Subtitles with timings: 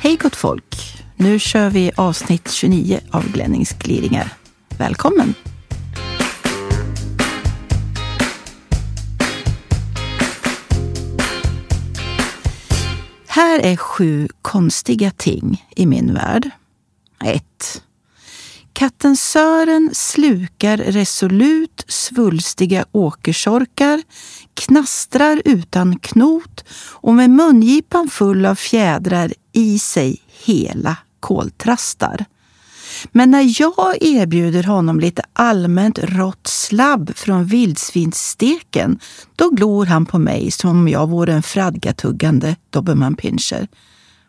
[0.00, 0.76] Hej gott folk!
[1.16, 4.32] Nu kör vi avsnitt 29 av Glennings gliringar.
[4.78, 5.34] Välkommen!
[13.26, 16.50] Här är sju konstiga ting i min värld.
[17.24, 17.82] 1.
[18.78, 24.02] Katten Sören slukar resolut svulstiga åkersorkar,
[24.54, 32.24] knastrar utan knot och med mungipan full av fjädrar i sig hela koltrastar.
[33.12, 38.98] Men när jag erbjuder honom lite allmänt rått slabb från vildsvinssteken,
[39.36, 43.68] då glor han på mig som om jag vore en fradgatuggande dobermannpinscher.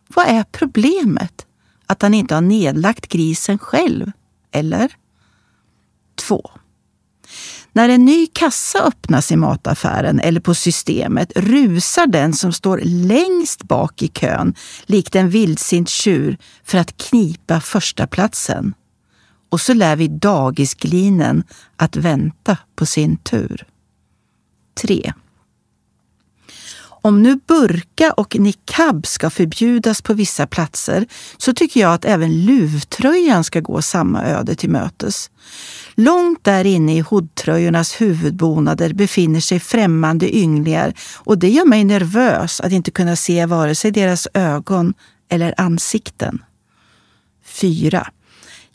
[0.07, 1.45] Vad är problemet?
[1.85, 4.11] Att han inte har nedlagt grisen själv?
[4.51, 4.91] Eller?
[6.15, 6.51] 2.
[7.73, 13.63] När en ny kassa öppnas i mataffären eller på systemet rusar den som står längst
[13.63, 14.53] bak i kön
[14.85, 18.73] likt en vildsint tjur för att knipa första platsen.
[19.49, 21.43] Och så lär vi dagisglinen
[21.75, 23.67] att vänta på sin tur.
[24.81, 25.13] 3.
[27.01, 31.05] Om nu burka och niqab ska förbjudas på vissa platser
[31.37, 35.31] så tycker jag att även luvtröjan ska gå samma öde till mötes.
[35.95, 42.61] Långt där inne i hoodtröjornas huvudbonader befinner sig främmande ynglingar och det gör mig nervös
[42.61, 44.93] att inte kunna se vare sig deras ögon
[45.29, 46.43] eller ansikten.
[47.45, 48.07] 4.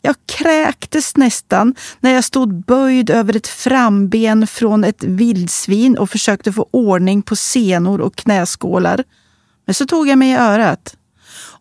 [0.05, 6.53] Jag kräktes nästan när jag stod böjd över ett framben från ett vildsvin och försökte
[6.53, 9.03] få ordning på senor och knäskålar.
[9.65, 10.95] Men så tog jag mig i örat.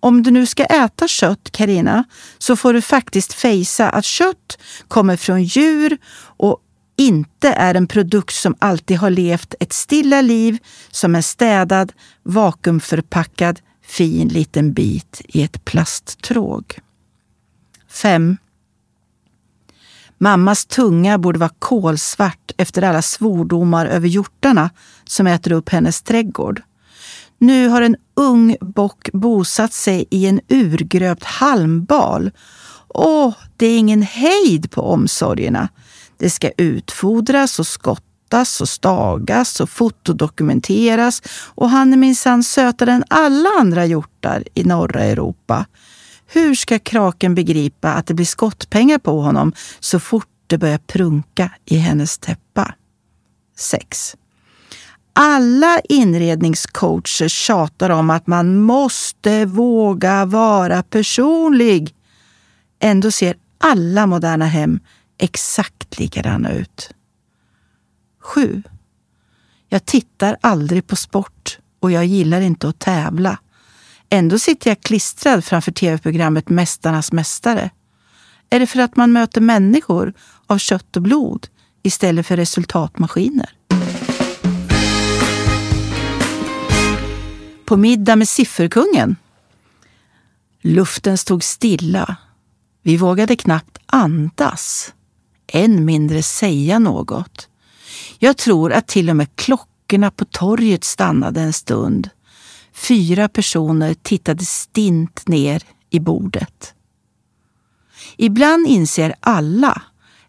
[0.01, 2.05] Om du nu ska äta kött, Karina,
[2.39, 5.99] så får du faktiskt fejsa att kött kommer från djur
[6.37, 6.59] och
[6.97, 10.59] inte är en produkt som alltid har levt ett stilla liv
[10.91, 16.79] som en städad, vakuumförpackad, fin liten bit i ett plasttråg.
[17.95, 18.37] 5.
[20.19, 24.71] Mammas tunga borde vara kolsvart efter alla svordomar över hjortarna
[25.05, 26.63] som äter upp hennes trädgård.
[27.39, 32.31] Nu har en ung bock bosatt sig i en urgröpt halmbal.
[32.89, 35.69] Åh, det är ingen hejd på omsorgerna.
[36.19, 43.05] Det ska utfodras och skottas och stagas och fotodokumenteras och han är minsann sötare än
[43.11, 45.67] alla andra hjortar i norra Europa.
[46.27, 51.51] Hur ska kraken begripa att det blir skottpengar på honom så fort det börjar prunka
[51.65, 52.75] i hennes täppa?
[53.57, 54.17] 6.
[55.13, 61.95] Alla inredningscoacher tjatar om att man måste våga vara personlig.
[62.81, 64.81] Ändå ser alla moderna hem
[65.19, 66.91] exakt likadana ut.
[68.21, 68.63] 7.
[69.69, 73.39] Jag tittar aldrig på sport och jag gillar inte att tävla.
[74.11, 77.71] Ändå sitter jag klistrad framför tv-programmet Mästarnas mästare.
[78.51, 80.15] Är det för att man möter människor
[80.47, 81.47] av kött och blod
[81.83, 83.51] istället för resultatmaskiner?
[87.65, 89.17] På middag med sifferkungen.
[90.61, 92.17] Luften stod stilla.
[92.83, 94.93] Vi vågade knappt andas.
[95.47, 97.49] Än mindre säga något.
[98.19, 102.11] Jag tror att till och med klockorna på torget stannade en stund.
[102.75, 106.75] Fyra personer tittade stint ner i bordet.
[108.17, 109.83] Ibland inser alla,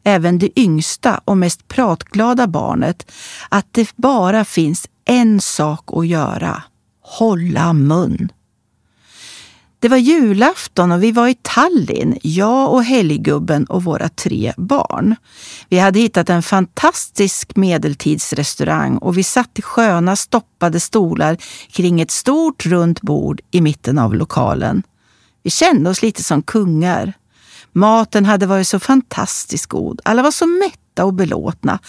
[0.04, 3.12] även det yngsta och mest pratglada barnet,
[3.50, 6.64] att det bara finns en sak att göra.
[7.02, 8.32] Hålla mun.
[9.85, 15.16] Det var julafton och vi var i Tallinn, jag och helggubben och våra tre barn.
[15.70, 21.37] Vi hade hittat en fantastisk medeltidsrestaurang och vi satt i sköna stoppade stolar
[21.70, 24.84] kring ett stort runt bord i mitten av lokalen.
[25.43, 27.14] Vi kände oss lite som kungar.
[27.72, 30.02] Maten hade varit så fantastiskt god.
[30.05, 31.79] Alla var så mätta och belåtna.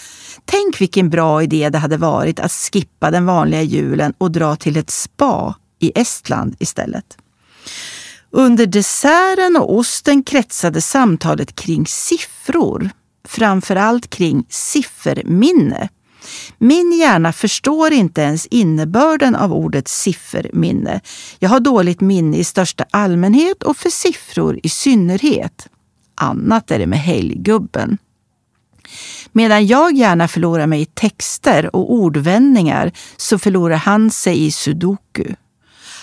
[0.44, 4.76] Tänk vilken bra idé det hade varit att skippa den vanliga julen och dra till
[4.76, 7.18] ett spa i Estland istället.
[8.30, 12.90] Under desserten och osten kretsade samtalet kring siffror.
[13.28, 15.88] Framförallt kring sifferminne.
[16.58, 21.00] Min hjärna förstår inte ens innebörden av ordet sifferminne.
[21.38, 25.68] Jag har dåligt minne i största allmänhet och för siffror i synnerhet.
[26.14, 27.98] Annat är det med helggubben.
[29.32, 35.34] Medan jag gärna förlorar mig i texter och ordvändningar så förlorar han sig i sudoku.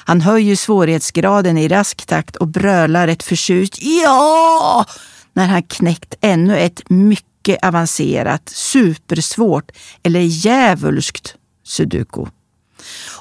[0.06, 4.86] Han höjer svårighetsgraden i rask takt och brölar ett förtjust ja
[5.34, 9.72] när han knäckt ännu ett mycket avancerat, supersvårt
[10.04, 12.26] eller djävulskt sudoku.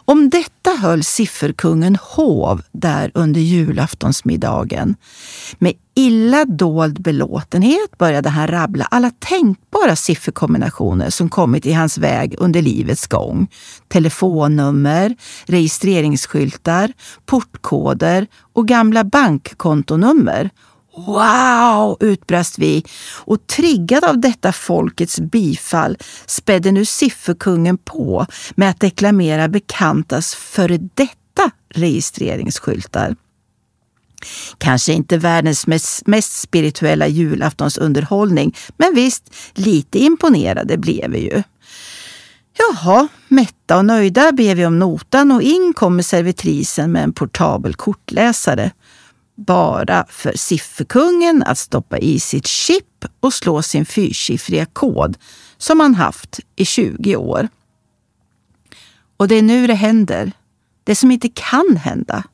[0.05, 4.97] Om detta höll sifferkungen hov där under julaftonsmiddagen.
[5.59, 12.35] Med illa dold belåtenhet började han rabbla alla tänkbara sifferkombinationer som kommit i hans väg
[12.39, 13.49] under livets gång.
[13.89, 15.17] Telefonnummer,
[15.47, 16.93] registreringsskyltar,
[17.27, 20.51] portkoder och gamla bankkontonummer
[20.97, 21.97] Wow!
[22.01, 22.85] utbrast vi
[23.15, 30.79] och triggad av detta folkets bifall spädde nu sifferkungen på med att deklamera bekantas före
[30.95, 33.17] detta registreringsskyltar.
[34.59, 41.43] Kanske inte världens mest, mest spirituella julaftonsunderhållning, men visst, lite imponerade blev vi ju.
[42.59, 47.75] Jaha, mätta och nöjda ber vi om notan och in kommer servitrisen med en portabel
[47.75, 48.71] kortläsare
[49.37, 55.17] bara för sifferkungen att stoppa i sitt chip och slå sin fyrsiffriga kod
[55.59, 57.49] som han haft i 20 år.
[59.17, 60.33] Och det är nu det händer.
[60.85, 62.25] Det som inte kan hända.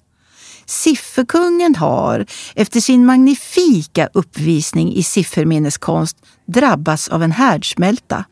[0.66, 6.16] Sifferkungen har, efter sin magnifika uppvisning i sifferminneskonst,
[6.46, 8.24] drabbats av en härdsmälta.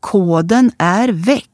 [0.00, 1.50] Koden är väck.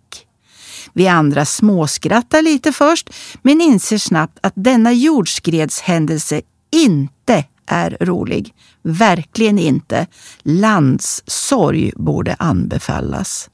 [0.92, 3.10] Vi andra småskrattar lite först,
[3.42, 6.42] men inser snabbt att denna jordskredshändelse
[6.72, 8.54] inte är rolig.
[8.82, 10.06] Verkligen inte.
[10.42, 13.50] Landssorg borde anbefallas.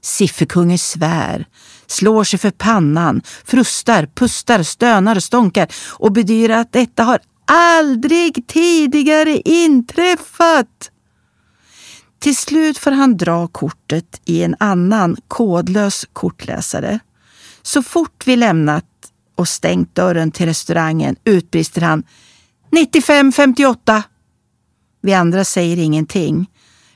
[0.00, 1.46] Sifferkungen svär,
[1.86, 9.40] slår sig för pannan, frustar, pustar, stönar stånkar och bedyrar att detta har aldrig tidigare
[9.44, 10.90] inträffat.
[12.24, 16.98] Till slut får han dra kortet i en annan kodlös kortläsare.
[17.62, 18.84] Så fort vi lämnat
[19.34, 22.02] och stängt dörren till restaurangen utbrister han
[22.72, 24.02] 9558.
[25.02, 26.50] Vi andra säger ingenting,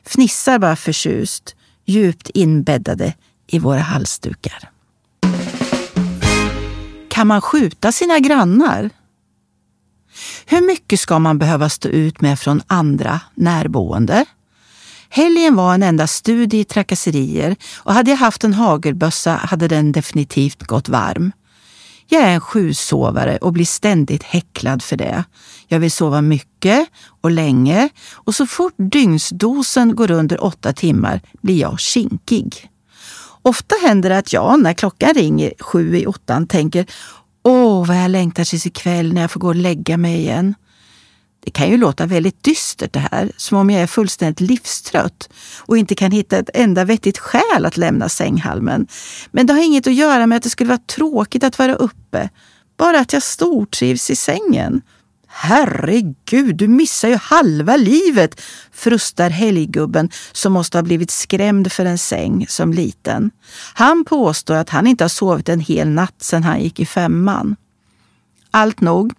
[0.05, 3.15] fnissar bara förtjust, djupt inbäddade
[3.47, 4.71] i våra halsdukar.
[7.09, 8.91] Kan man skjuta sina grannar?
[10.47, 14.27] Hur mycket ska man behöva stå ut med från andra närboende?
[15.11, 19.93] Helgen var en enda studie i trakasserier och hade jag haft en hagelbössa hade den
[19.93, 21.33] definitivt gått varm.
[22.11, 25.25] Jag är en sjusovare och blir ständigt häcklad för det.
[25.67, 26.89] Jag vill sova mycket
[27.21, 32.69] och länge och så fort dygnsdosen går under åtta timmar blir jag kinkig.
[33.43, 36.87] Ofta händer det att jag, när klockan ringer sju i åttan, tänker
[37.43, 40.55] Åh, vad jag längtar tills ikväll när jag får gå och lägga mig igen.
[41.49, 45.29] Det kan ju låta väldigt dystert det här, som om jag är fullständigt livstrött
[45.59, 48.87] och inte kan hitta ett enda vettigt skäl att lämna sänghalmen.
[49.31, 52.29] Men det har inget att göra med att det skulle vara tråkigt att vara uppe.
[52.77, 54.83] Bara att jag stortrivs i sängen.
[55.27, 58.41] Herregud, du missar ju halva livet,
[58.73, 63.31] frustar helggubben som måste ha blivit skrämd för en säng som liten.
[63.75, 67.57] Han påstår att han inte har sovit en hel natt sedan han gick i femman.
[68.51, 69.15] Allt nog,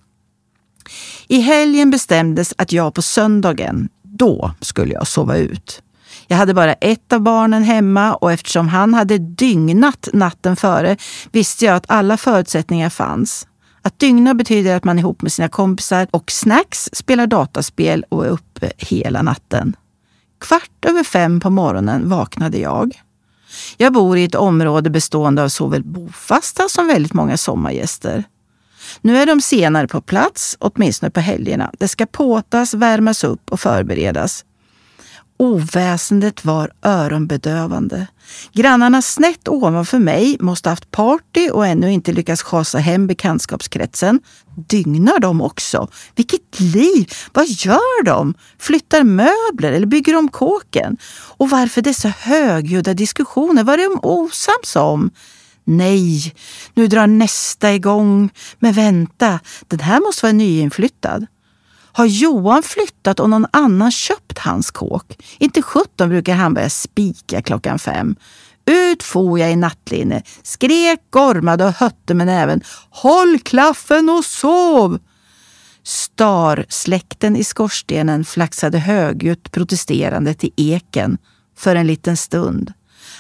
[1.28, 5.82] i helgen bestämdes att jag på söndagen, då skulle jag sova ut.
[6.28, 10.98] Jag hade bara ett av barnen hemma och eftersom han hade dygnat natten före
[11.32, 13.48] visste jag att alla förutsättningar fanns.
[13.82, 18.26] Att dygna betyder att man är ihop med sina kompisar och snacks, spelar dataspel och
[18.26, 19.76] är uppe hela natten.
[20.40, 23.02] Kvart över fem på morgonen vaknade jag.
[23.78, 28.24] Jag bor i ett område bestående av såväl bofasta som väldigt många sommargäster.
[29.02, 31.72] Nu är de senare på plats, åtminstone på helgerna.
[31.78, 34.46] Det ska påtas, värmas upp och förberedas.
[35.42, 38.08] Oväsendet var öronbedövande.
[38.54, 44.20] Grannarna snett ovanför mig måste haft party och ännu inte lyckats schasa hem bekantskapskretsen.
[44.56, 45.88] Dygnar de också?
[46.16, 47.12] Vilket liv!
[47.34, 48.34] Vad gör de?
[48.60, 50.98] Flyttar möbler eller bygger om kåken?
[51.38, 53.64] Och varför dessa högljudda diskussioner?
[53.64, 55.12] Vad är de osams om?
[55.70, 56.34] Nej,
[56.74, 58.30] nu drar nästa igång.
[58.60, 61.26] Men vänta, den här måste vara nyinflyttad.
[61.92, 65.18] Har Johan flyttat och någon annan köpt hans kåk?
[65.40, 68.16] Inte sjutton brukar han börja spika klockan fem.
[68.66, 72.62] Ut for jag i nattlinne, skrek, gormade och hötte med näven.
[72.90, 75.00] Håll klaffen och sov!
[75.84, 81.18] Starsläkten i skorstenen flaxade högljutt protesterande till eken
[81.58, 82.74] för en liten stund.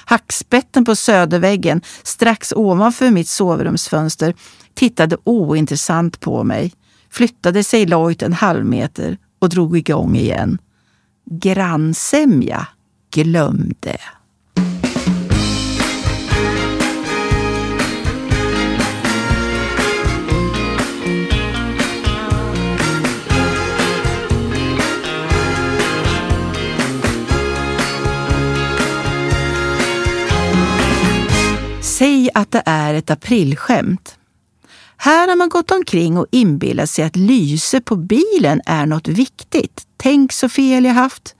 [0.09, 4.33] Hackspetten på söderväggen strax ovanför mitt sovrumsfönster
[4.73, 6.73] tittade ointressant på mig,
[7.11, 10.57] flyttade sig lojt en halv meter och drog igång igen.
[11.25, 12.67] Grannsämja,
[13.11, 14.01] glöm det.
[32.33, 34.18] Att det är ett aprilskämt.
[35.01, 39.81] Här har man gått omkring och inbillat sig att lyse på bilen är något viktigt.
[39.97, 41.35] Tänk så fel jag haft.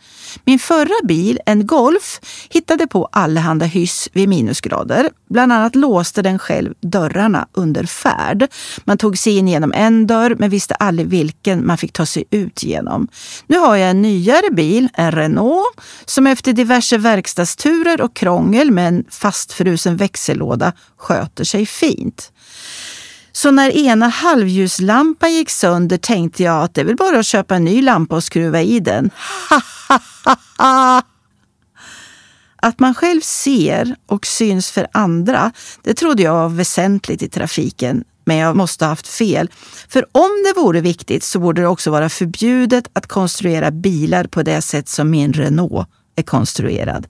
[0.45, 5.09] Min förra bil, en Golf, hittade på allehanda hyss vid minusgrader.
[5.29, 8.47] Bland annat låste den själv dörrarna under färd.
[8.83, 12.23] Man tog sig in genom en dörr men visste aldrig vilken man fick ta sig
[12.31, 13.07] ut genom.
[13.47, 18.87] Nu har jag en nyare bil, en Renault, som efter diverse verkstadsturer och krångel med
[18.87, 22.31] en fastfrusen växellåda sköter sig fint.
[23.31, 27.55] Så när ena halvljuslampan gick sönder tänkte jag att det är väl bara att köpa
[27.55, 29.09] en ny lampa och skruva i den.
[32.61, 35.51] Att man själv ser och syns för andra,
[35.83, 38.03] det trodde jag var väsentligt i trafiken.
[38.25, 39.49] Men jag måste ha haft fel.
[39.89, 44.43] För om det vore viktigt så borde det också vara förbjudet att konstruera bilar på
[44.43, 47.07] det sätt som min Renault är konstruerad.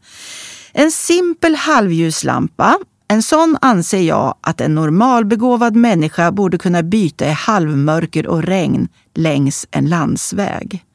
[0.73, 2.77] En simpel halvljuslampa
[3.11, 8.87] en sån anser jag att en normalbegåvad människa borde kunna byta i halvmörker och regn
[9.15, 10.85] längs en landsväg.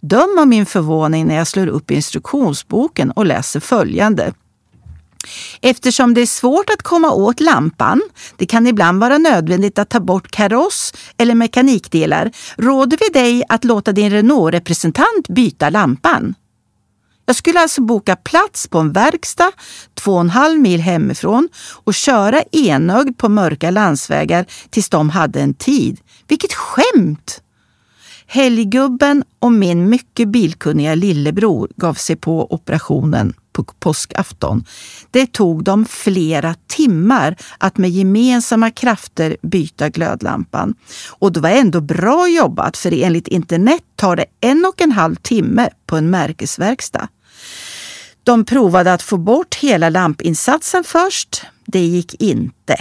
[0.00, 4.32] Döm av min förvåning när jag slår upp instruktionsboken och läser följande.
[5.60, 8.02] Eftersom det är svårt att komma åt lampan,
[8.36, 13.64] det kan ibland vara nödvändigt att ta bort kaross eller mekanikdelar, råder vi dig att
[13.64, 16.34] låta din Renault-representant byta lampan.
[17.26, 19.52] Jag skulle alltså boka plats på en verkstad
[19.94, 21.48] två och en halv mil hemifrån
[21.84, 26.00] och köra enögd på mörka landsvägar tills de hade en tid.
[26.28, 27.42] Vilket skämt!
[28.26, 34.64] Helggubben och min mycket bilkunniga lillebror gav sig på operationen på påskafton.
[35.10, 40.74] Det tog dem flera timmar att med gemensamma krafter byta glödlampan.
[41.08, 45.14] Och det var ändå bra jobbat för enligt internet tar det en och en halv
[45.14, 47.08] timme på en märkesverkstad.
[48.24, 51.42] De provade att få bort hela lampinsatsen först.
[51.66, 52.76] Det gick inte.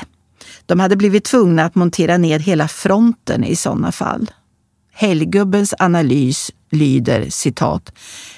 [0.65, 4.31] De hade blivit tvungna att montera ner hela fronten i sådana fall.
[4.93, 7.91] Helgubbens analys lyder citat.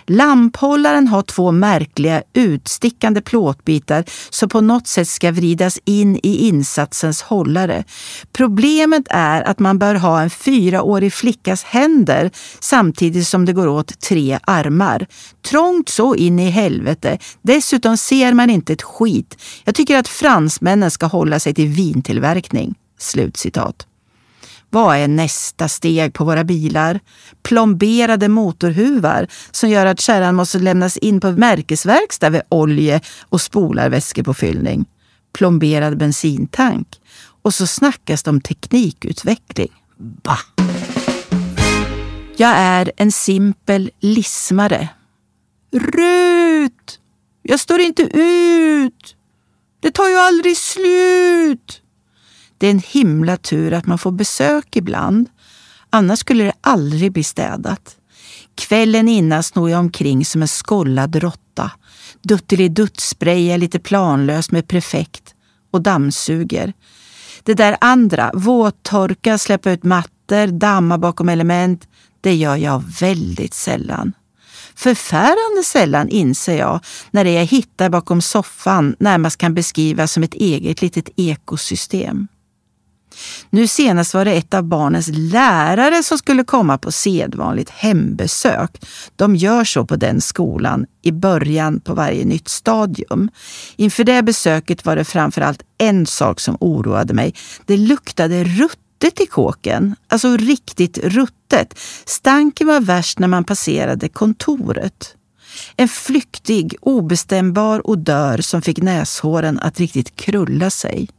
[0.08, 7.22] Lamphållaren har två märkliga utstickande plåtbitar som på något sätt ska vridas in i insatsens
[7.22, 7.84] hållare.
[8.32, 14.00] Problemet är att man bör ha en fyraårig flickas händer samtidigt som det går åt
[14.00, 15.08] tre armar.
[15.50, 17.20] Trångt så in i helvete.
[17.42, 19.38] Dessutom ser man inte ett skit.
[19.64, 22.76] Jag tycker att fransmännen ska hålla sig till vintillverkning.
[23.00, 23.87] Slutcitat.
[24.70, 27.00] Vad är nästa steg på våra bilar?
[27.44, 34.24] Plomberade motorhuvar som gör att kärran måste lämnas in på märkesverkstad vid olje och spolarväskor
[34.24, 34.86] på fyllning.
[35.34, 36.88] Plomberad bensintank.
[37.42, 39.72] Och så snackas det om teknikutveckling.
[39.98, 40.40] Bah!
[42.38, 44.90] Jag är en simpel lismare.
[45.72, 47.00] Rut!
[47.42, 49.16] Jag står inte ut!
[49.80, 51.82] Det tar ju aldrig slut!
[52.58, 55.30] Det är en himla tur att man får besök ibland.
[55.90, 57.96] Annars skulle det aldrig bli städat.
[58.56, 61.72] Kvällen innan snor jag omkring som en skollad råtta.
[62.22, 65.36] Duttelidutt sprayar lite planlöst med prefekt
[65.72, 66.74] och dammsuger.
[67.44, 71.88] Det där andra, våttorka, släppa ut mattor, damma bakom element,
[72.22, 74.14] det gör jag väldigt sällan.
[74.76, 76.80] Förfärande sällan inser jag
[77.12, 82.28] när det jag hittar bakom soffan närmast kan beskrivas som ett eget litet ekosystem.
[83.50, 88.86] Nu senast var det ett av barnens lärare som skulle komma på sedvanligt hembesök.
[89.16, 93.30] De gör så på den skolan i början på varje nytt stadium.
[93.76, 97.34] Inför det besöket var det framförallt en sak som oroade mig.
[97.66, 99.96] Det luktade ruttet i kåken.
[100.08, 101.80] Alltså riktigt ruttet.
[102.06, 105.14] Stanken var värst när man passerade kontoret.
[105.76, 111.10] En flyktig, obestämbar odör som fick näshåren att riktigt krulla sig.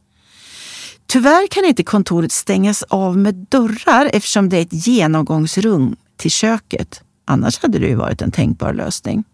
[1.09, 7.03] Tyvärr kan inte kontoret stängas av med dörrar eftersom det är ett genomgångsrum till köket.
[7.25, 9.25] Annars hade det ju varit en tänkbar lösning.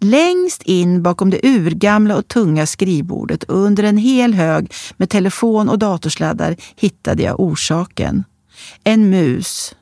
[0.00, 5.68] Längst in bakom det urgamla och tunga skrivbordet och under en hel hög med telefon
[5.68, 8.24] och datorsladdar hittade jag orsaken.
[8.84, 9.74] En mus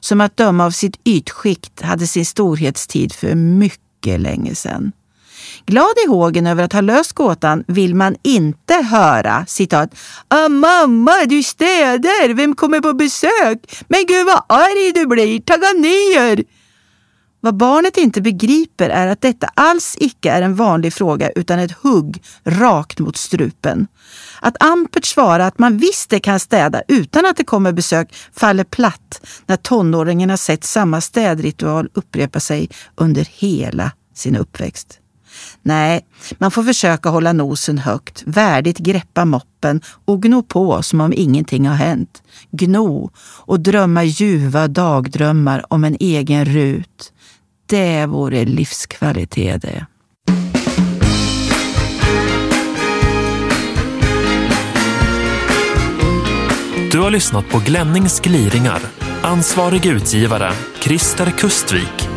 [0.00, 4.92] som att döma av sitt ytskikt hade sin storhetstid för mycket länge sedan.
[5.66, 9.90] Glad i hågen över att ha löst gåtan vill man inte höra citat
[10.28, 12.34] ah, “Mamma, du städar!
[12.34, 13.84] Vem kommer på besök?
[13.88, 15.40] Men gud vad arg du blir!
[15.40, 16.44] Tagga ner!”
[17.42, 21.72] Vad barnet inte begriper är att detta alls icke är en vanlig fråga utan ett
[21.72, 23.86] hugg rakt mot strupen.
[24.40, 28.64] Att ampert svara att man visst det kan städa utan att det kommer besök faller
[28.64, 35.00] platt när tonåringen har sett samma städritual upprepa sig under hela sin uppväxt.
[35.62, 36.06] Nej,
[36.38, 41.68] man får försöka hålla nosen högt, värdigt greppa moppen och gno på som om ingenting
[41.68, 42.22] har hänt.
[42.50, 47.12] Gno och drömma ljuva dagdrömmar om en egen rut.
[47.66, 49.86] Det vore livskvalitet det.
[56.92, 58.80] Du har lyssnat på Glennings gliringar.
[59.22, 62.09] Ansvarig utgivare, Christer Kustvik.